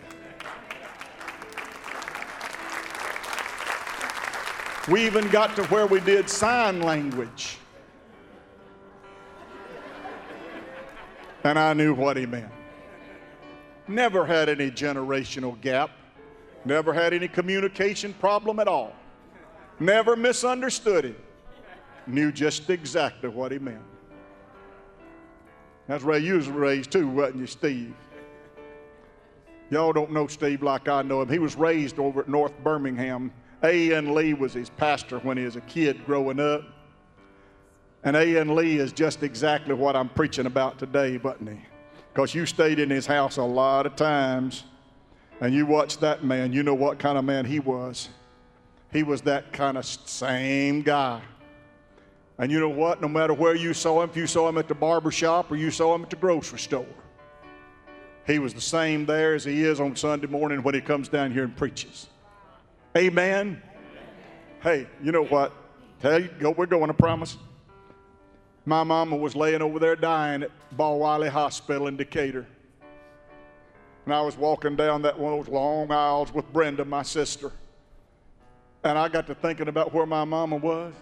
[4.88, 7.58] We even got to where we did sign language.
[11.44, 12.50] And I knew what he meant.
[13.86, 15.90] Never had any generational gap.
[16.64, 18.94] Never had any communication problem at all.
[19.78, 21.16] Never misunderstood him.
[22.06, 23.82] Knew just exactly what he meant.
[25.86, 27.94] That's where you was raised too, wasn't you, Steve?
[29.70, 31.28] Y'all don't know Steve like I know him.
[31.28, 33.30] He was raised over at North Birmingham
[33.62, 34.14] A.N.
[34.14, 36.62] Lee was his pastor when he was a kid growing up.
[38.04, 38.54] And A.N.
[38.54, 41.60] Lee is just exactly what I'm preaching about today, wasn't he?
[42.12, 44.64] Because you stayed in his house a lot of times
[45.40, 46.52] and you watched that man.
[46.52, 48.08] You know what kind of man he was.
[48.92, 51.20] He was that kind of same guy.
[52.38, 53.00] And you know what?
[53.00, 55.56] No matter where you saw him, if you saw him at the barber shop or
[55.56, 56.86] you saw him at the grocery store,
[58.26, 61.32] he was the same there as he is on Sunday morning when he comes down
[61.32, 62.08] here and preaches.
[62.98, 63.62] Amen.
[64.60, 65.52] Hey, you know what?
[66.00, 67.36] Tell you, go, we're going to promise.
[68.66, 72.44] My mama was laying over there dying at Ball Wiley Hospital in Decatur.
[74.04, 77.52] And I was walking down that one of those long aisles with Brenda, my sister.
[78.82, 80.92] And I got to thinking about where my mama was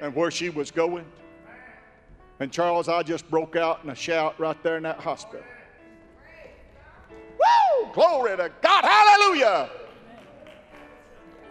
[0.00, 1.04] and where she was going.
[2.40, 5.44] And Charles, I just broke out in a shout right there in that hospital.
[7.92, 8.84] Glory to God.
[8.84, 9.70] Hallelujah.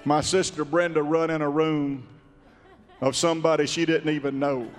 [0.06, 2.08] My sister Brenda run in a room
[3.02, 4.70] of somebody she didn't even know.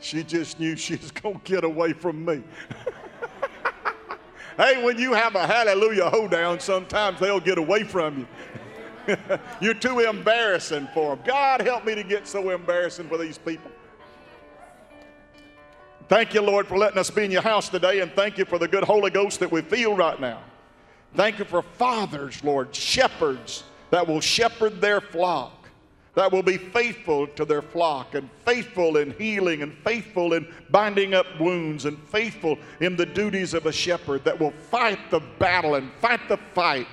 [0.00, 2.42] She just knew she was going to get away from me.
[4.56, 8.26] hey, when you have a hallelujah hoedown, sometimes they'll get away from
[9.06, 9.16] you.
[9.60, 11.24] You're too embarrassing for them.
[11.24, 13.70] God help me to get so embarrassing for these people.
[16.12, 18.58] Thank you, Lord, for letting us be in your house today, and thank you for
[18.58, 20.42] the good Holy Ghost that we feel right now.
[21.14, 25.70] Thank you for fathers, Lord, shepherds that will shepherd their flock.
[26.14, 31.14] that will be faithful to their flock and faithful in healing and faithful in binding
[31.14, 35.76] up wounds and faithful in the duties of a shepherd that will fight the battle
[35.76, 36.88] and fight the fight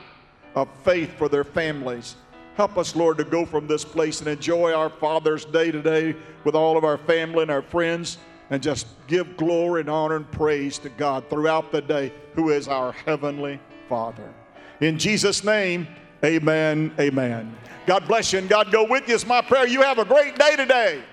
[0.55, 2.15] of faith for their families.
[2.55, 6.15] Help us, Lord, to go from this place and enjoy our Father's Day today
[6.45, 8.17] with all of our family and our friends
[8.49, 12.67] and just give glory and honor and praise to God throughout the day, who is
[12.67, 14.33] our Heavenly Father.
[14.81, 15.87] In Jesus' name,
[16.23, 17.55] amen, amen.
[17.85, 19.67] God bless you and God go with you is my prayer.
[19.67, 21.03] You have a great day today.